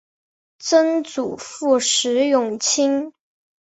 [0.57, 3.13] 曾祖父石永清。